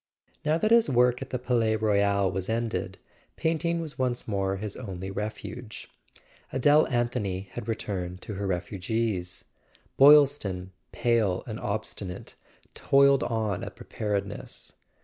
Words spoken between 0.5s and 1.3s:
that his work at